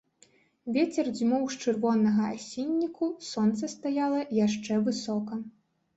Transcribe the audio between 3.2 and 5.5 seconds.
сонца стаяла яшчэ высока.